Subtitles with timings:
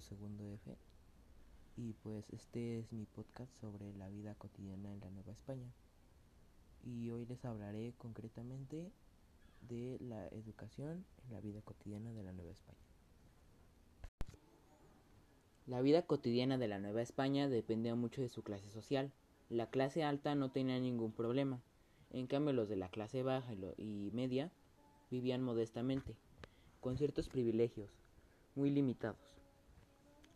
[0.00, 0.76] Segundo F
[1.76, 5.70] y pues este es mi podcast sobre la vida cotidiana en la Nueva España.
[6.84, 8.90] Y hoy les hablaré concretamente
[9.68, 12.78] de la educación en la vida cotidiana de la Nueva España.
[15.66, 19.12] La vida cotidiana de la Nueva España dependía mucho de su clase social.
[19.48, 21.60] La clase alta no tenía ningún problema,
[22.10, 24.50] en cambio los de la clase baja y media
[25.10, 26.14] vivían modestamente,
[26.80, 27.90] con ciertos privilegios,
[28.54, 29.39] muy limitados.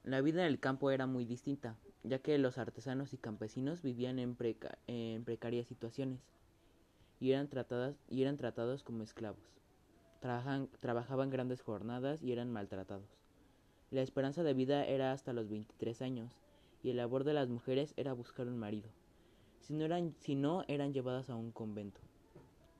[0.05, 4.19] La vida en el campo era muy distinta, ya que los artesanos y campesinos vivían
[4.19, 6.21] en, precarias situaciones
[7.21, 7.49] y eran,
[8.11, 9.41] y eran tratados como esclavos.
[10.81, 13.09] trabajaban grandes jornadas y eran maltratados.
[13.91, 16.39] La esperanza de vida era hasta los 23 años
[16.83, 18.91] y el labor de las mujeres era buscar un marido.
[19.61, 22.03] Si no eran, si no, eran llevadas a un convento.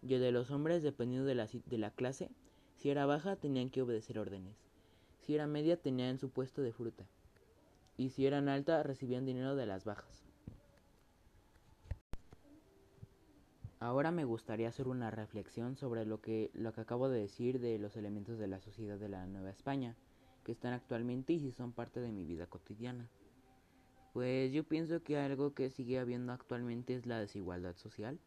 [0.03, 2.29] Y el de los hombres, dependiendo de la, de la clase,
[2.77, 4.59] si era baja tenían que obedecer órdenes.
[5.21, 7.07] Si era media tenían su puesto de fruta.
[7.97, 10.25] Y si eran alta recibían dinero de las bajas.
[13.85, 17.79] Ahora me gustaría hacer una reflexión sobre lo que, lo que acabo de decir de
[17.79, 19.95] los elementos de la sociedad de la Nueva España,
[20.43, 23.11] que están actualmente y si son parte de mi vida cotidiana.
[24.15, 28.19] Pues yo pienso que algo que sigue habiendo actualmente es la desigualdad social,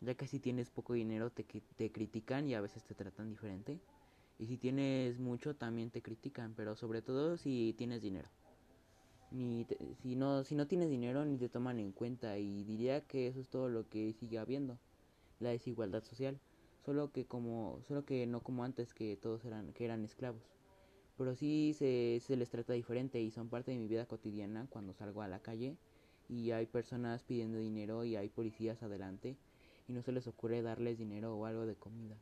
[0.00, 3.80] ya que si tienes poco dinero te, te critican y a veces te tratan diferente.
[4.38, 8.28] Y si tienes mucho también te critican, pero sobre todo si tienes dinero.
[9.34, 9.66] Ni
[10.00, 13.40] si, no, si no tienes dinero ni te toman en cuenta y diría que eso
[13.40, 14.78] es todo lo que sigue habiendo,
[15.40, 16.38] la desigualdad social,
[16.86, 20.42] solo que como solo que no como antes que todos eran que eran esclavos.
[21.18, 24.94] Pero sí se, se les trata diferente y son parte de mi vida cotidiana cuando
[24.94, 25.74] salgo a la calle
[26.28, 29.36] y hay personas pidiendo dinero y hay policías adelante
[29.88, 32.14] y no se les ocurre darles dinero o algo de comida.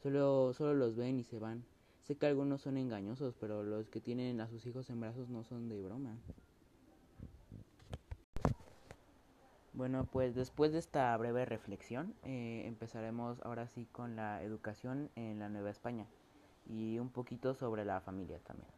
[0.00, 1.64] Solo, solo los ven y se van.
[2.06, 5.42] Sé que algunos son engañosos, pero los que tienen a sus hijos en brazos no
[5.42, 6.16] son de broma.
[9.72, 15.40] Bueno, pues después de esta breve reflexión, eh, empezaremos ahora sí con la educación en
[15.40, 16.06] la Nueva España
[16.64, 18.70] y un poquito sobre la familia también.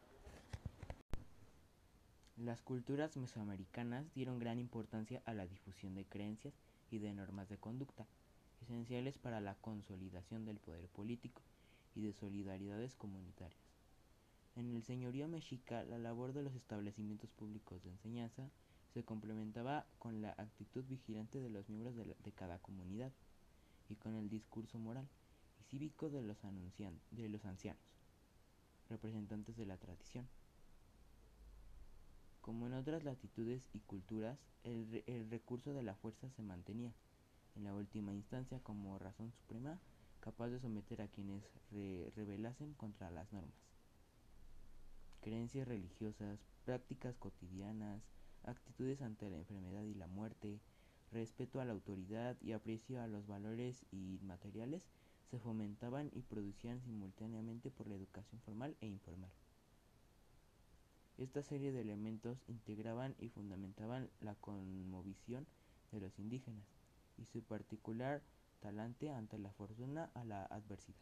[2.35, 6.55] Las culturas mesoamericanas dieron gran importancia a la difusión de creencias
[6.89, 8.07] y de normas de conducta
[8.63, 11.43] esenciales para la consolidación del poder político
[11.95, 13.59] y de solidaridades comunitarias.
[14.55, 18.49] En el señorío mexica, la labor de los establecimientos públicos de enseñanza
[18.93, 23.11] se complementaba con la actitud vigilante de los miembros de, cada comunidad
[23.89, 25.07] y con el discurso moral
[25.59, 26.37] y cívico de los,
[27.11, 27.81] de los ancianos,
[28.89, 30.27] representantes de la tradición.
[32.41, 36.91] Como en otras latitudes y culturas, el recurso de la fuerza se mantenía,
[37.55, 39.79] en la última instancia como razón suprema
[40.19, 41.43] capaz de someter a quienes
[42.15, 43.55] rebelasen contra las normas.
[45.21, 48.01] Creencias religiosas, prácticas cotidianas,
[48.43, 50.59] actitudes ante la enfermedad y la muerte,
[51.11, 54.87] respeto a la autoridad y aprecio a los valores inmateriales
[55.29, 59.31] se fomentaban y producían simultáneamente por la educación formal e informal.
[61.17, 65.45] Esta serie de elementos integraban y fundamentaban la conmovisión
[65.91, 66.63] de los indígenas,
[67.17, 68.21] y su particular
[68.59, 70.97] talante ante la fortuna a la adversidad.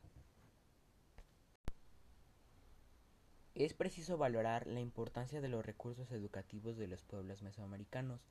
[3.56, 8.22] Es preciso valorar la importancia de los recursos educativos de los pueblos mesoamericanos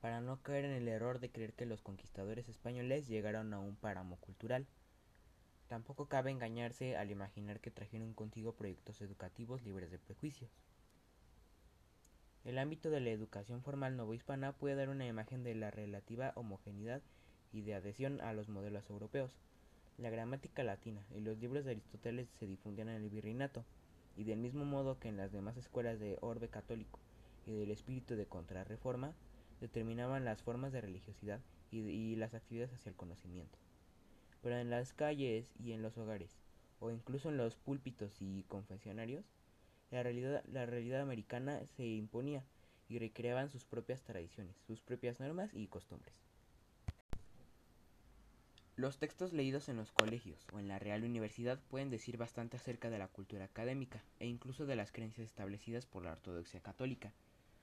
[0.00, 3.74] para no caer en el error de creer que los conquistadores españoles llegaron a un
[3.74, 4.68] páramo cultural.
[5.66, 10.50] Tampoco cabe engañarse al imaginar que trajeron contigo proyectos educativos libres de prejuicios.
[12.44, 17.02] El ámbito de la educación formal novohispana puede dar una imagen de la relativa homogeneidad
[17.52, 19.30] y de adhesión a los modelos europeos.
[19.98, 23.64] La gramática latina y los libros de Aristóteles se difundían en el virreinato,
[24.16, 26.98] y del mismo modo que en las demás escuelas de orbe católico
[27.46, 29.14] y del espíritu de contrarreforma,
[29.60, 31.40] determinaban las formas de religiosidad
[31.70, 33.58] y, las actividades hacia el conocimiento.
[34.42, 36.38] Pero en las calles y en los hogares,
[36.80, 39.24] o incluso en los púlpitos y confesionarios,
[39.90, 42.44] la realidad, la realidad americana se imponía
[42.88, 46.14] y recreaban sus propias tradiciones, sus propias normas y costumbres.
[48.78, 52.90] Los textos leídos en los colegios o en la Real Universidad pueden decir bastante acerca
[52.90, 57.12] de la cultura académica e incluso de las creencias establecidas por la ortodoxia católica,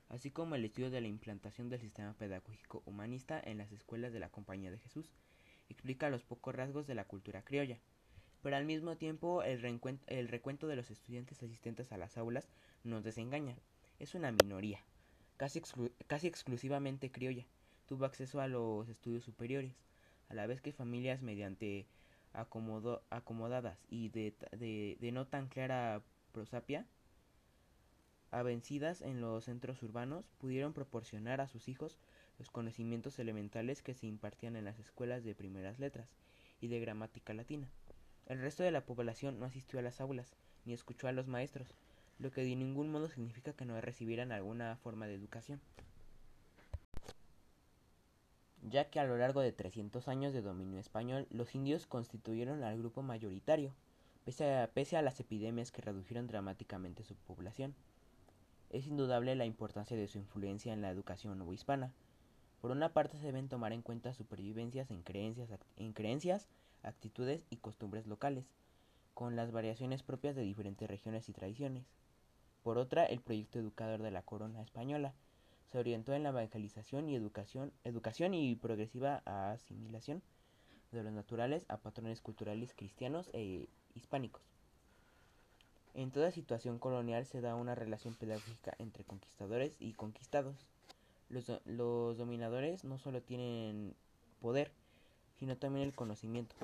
[0.10, 4.20] así como el estudio de la implantación del sistema pedagógico humanista en las escuelas de
[4.20, 5.10] la Compañía de Jesús,
[5.70, 7.80] explica los pocos rasgos de la cultura criolla.
[8.44, 9.62] Pero al mismo tiempo el,
[10.28, 12.50] recuento de los estudiantes asistentes a las aulas
[12.84, 13.56] nos desengaña.
[14.00, 14.84] Es una minoría,
[15.38, 15.62] casi,
[16.08, 17.46] casi exclusivamente criolla.
[17.88, 19.86] Tuvo acceso a los estudios superiores
[20.30, 21.88] a la vez que familias mediante
[22.34, 26.02] acomodadas y de, de, no tan clara
[26.32, 26.86] prosapia
[28.32, 31.98] avencidas en los centros urbanos, pudieron proporcionar a sus hijos
[32.38, 36.10] los conocimientos elementales que se impartían en las escuelas de primeras letras
[36.60, 37.70] y de gramática latina.
[38.26, 40.36] El resto de la población no asistió a las aulas
[40.66, 41.76] ni escuchó a los maestros,
[42.20, 45.62] lo que de ningún modo significa que no recibieran alguna forma de educación.
[48.68, 52.80] Ya que a lo largo de 300 años de dominio español, los indios constituyeron al
[52.80, 53.76] grupo mayoritario,
[54.24, 57.76] pese a, las epidemias que redujeron dramáticamente su población.
[58.72, 61.94] Es indudable la importancia de su influencia en la educación novohispana.
[62.60, 66.48] Por una parte se deben tomar en cuenta supervivencias en creencias, en creencias,
[66.82, 68.46] actitudes y costumbres locales,
[69.14, 71.86] con las variaciones propias de diferentes regiones y tradiciones.
[72.64, 75.14] Por otra, el proyecto educador de la corona española
[75.76, 80.22] se orientó en la evangelización y educación, educación y progresiva asimilación
[80.94, 84.42] de los naturales a patrones culturales cristianos e hispánicos.
[85.94, 90.56] En toda situación colonial se da una relación pedagógica entre conquistadores y conquistados.
[91.28, 93.96] Los, los dominadores no solo tienen
[94.40, 94.72] poder,
[95.38, 96.56] sino también el conocimiento.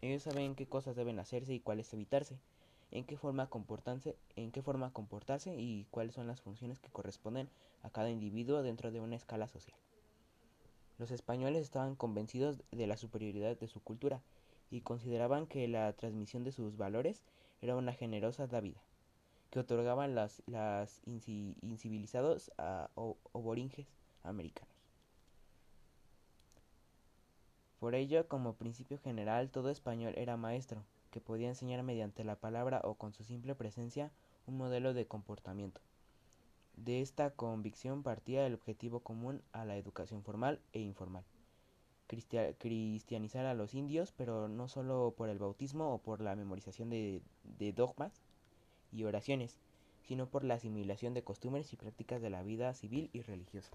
[0.00, 2.38] Ellos saben qué cosas deben hacerse y cuáles evitarse,
[2.96, 7.50] en qué forma comportarse, en qué forma comportarse y cuáles son las funciones que corresponden
[7.82, 9.76] a cada individuo dentro de una escala social.
[10.98, 14.22] Los españoles estaban convencidos de la superioridad de su cultura
[14.70, 17.22] y consideraban que la transmisión de sus valores
[17.60, 18.80] era una generosa dávida
[19.50, 22.88] que otorgaban las, las incivilizados a
[23.34, 23.86] aboringes
[24.22, 24.74] americanos.
[27.78, 30.82] Por ello, como principio general, todo español era maestro,
[31.16, 34.12] que podía enseñar mediante la palabra o con su simple presencia
[34.46, 35.80] un modelo de comportamiento.
[36.76, 41.24] De esta convicción partía el objetivo común a la educación formal e informal
[42.58, 47.22] cristianizar a los indios, pero no solo por el bautismo o por la memorización de,
[47.44, 48.12] de dogmas
[48.92, 49.58] y oraciones,
[50.02, 53.70] sino por la asimilación de costumbres y prácticas de la vida civil y religiosa.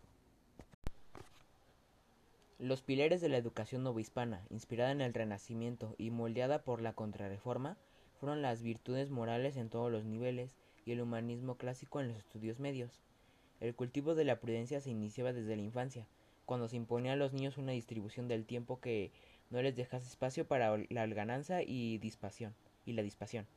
[2.62, 7.76] Los pilares de la educación novohispana, inspirada en el Renacimiento y moldeada por la Contrarreforma,
[8.20, 10.52] fueron las virtudes morales en todos los niveles
[10.86, 13.02] y el humanismo clásico en los estudios medios.
[13.62, 16.06] El cultivo de la prudencia se iniciaba desde la infancia,
[16.46, 19.10] cuando se imponía a los niños una distribución del tiempo que
[19.50, 22.54] no les dejase espacio para la holgananza y dispasión
[22.86, 23.48] y la dispasión.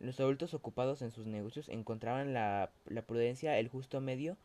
[0.00, 4.36] Los adultos ocupados en sus negocios encontraban la, la prudencia el justo medio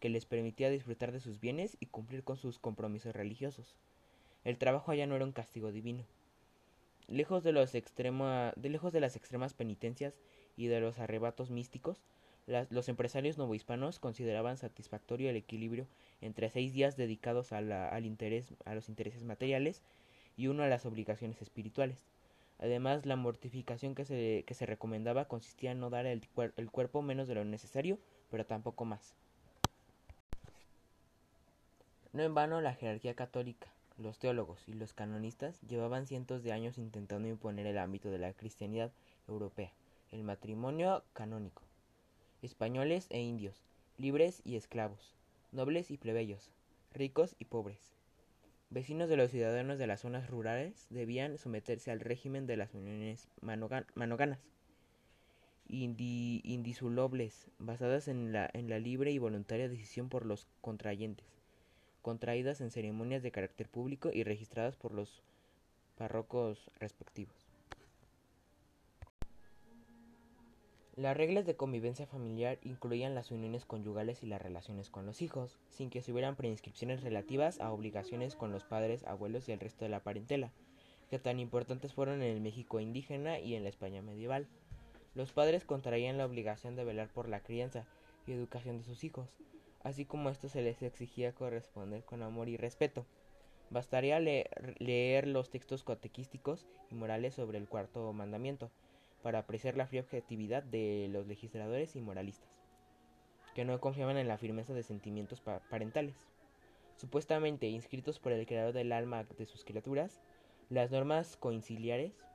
[0.00, 3.76] que les permitía disfrutar de sus bienes y cumplir con sus compromisos religiosos.
[4.44, 6.04] El trabajo allá no era un castigo divino.
[7.06, 10.14] Lejos de, los de, lejos de las extremas penitencias
[10.56, 12.02] y de los arrebatos místicos,
[12.70, 15.86] los empresarios novohispanos consideraban satisfactorio el equilibrio
[16.20, 19.82] entre seis días dedicados a, al interés, a los intereses materiales
[20.36, 22.06] y uno a las obligaciones espirituales.
[22.58, 26.26] Además, la mortificación que se, que se recomendaba consistía en no dar el,
[26.56, 27.98] el cuerpo menos de lo necesario,
[28.30, 29.14] pero tampoco más.
[32.12, 33.68] No en vano la jerarquía católica,
[33.98, 38.32] los teólogos y los canonistas llevaban cientos de años intentando imponer el ámbito de la
[38.32, 38.92] cristianidad
[39.28, 39.72] europea,
[40.10, 41.62] el matrimonio canónico
[42.42, 43.62] españoles e indios,
[43.98, 45.14] libres y esclavos,
[45.52, 46.50] nobles y plebeyos,
[46.92, 47.92] ricos y pobres.
[48.70, 53.28] Vecinos de los ciudadanos de las zonas rurales debían someterse al régimen de las uniones
[53.40, 54.38] manoganas,
[55.68, 61.26] indisolubles, basadas en la, en la libre y voluntaria decisión por los contrayentes,
[62.02, 65.22] contraídas en ceremonias de carácter público y registradas por los
[65.96, 67.50] párrocos respectivos.
[70.96, 75.58] Las reglas de convivencia familiar incluían las uniones conyugales y las relaciones con los hijos,
[75.70, 79.84] sin que se hubieran prescripciones relativas a obligaciones con los padres, abuelos y el resto
[79.84, 80.50] de la parentela,
[81.08, 84.46] que tan importantes fueron en el México indígena y en la España medieval.
[85.14, 87.86] Los padres contraían la obligación de velar por la crianza
[88.26, 89.28] y educación de sus hijos,
[89.82, 93.06] así como esto se les exigía corresponder con amor y respeto.
[93.70, 98.70] Bastaría leer los textos catequísticos y morales sobre el cuarto mandamiento,
[99.22, 102.48] para apreciar la fría objetividad de los legisladores y moralistas,
[103.54, 106.16] que no confiaban en la firmeza de sentimientos parentales.
[106.96, 110.20] Supuestamente inscritos por el creador del alma de sus criaturas,
[110.68, 112.26] las normas conciliares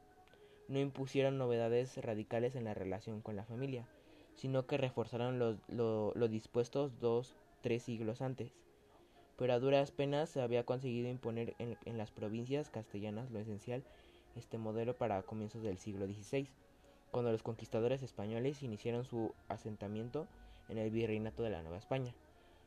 [0.67, 3.87] no impusieron novedades radicales en la relación con la familia,
[4.35, 8.51] sino que reforzaron lo, lo, dispuestos dos, tres siglos antes.
[9.37, 13.83] Pero a duras penas se había conseguido imponer en, en las provincias castellanas lo esencial
[14.35, 16.47] este modelo para comienzos del siglo XVI
[17.11, 20.27] cuando los conquistadores españoles iniciaron su asentamiento
[20.67, 22.13] en el virreinato de la Nueva España.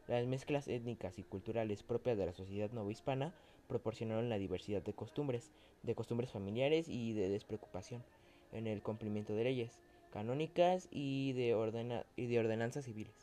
[0.06, 3.34] Las mezclas étnicas y culturales propias de la sociedad novohispana
[3.68, 5.50] proporcionaron la diversidad de costumbres,
[5.82, 8.02] de costumbres familiares y de despreocupación
[8.52, 9.78] en el cumplimiento de leyes,
[10.12, 13.14] canónicas y de, ordena y de ordenanzas civiles.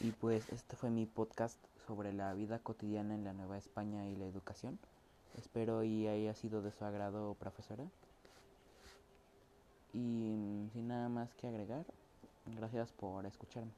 [0.00, 4.16] Y pues este fue mi podcast sobre la vida cotidiana en la Nueva España y
[4.16, 4.78] la educación.
[5.36, 7.84] Espero y haya sido de su agrado, profesora.
[9.92, 11.84] Y sin nada más que agregar,
[12.46, 13.72] gracias por escucharme.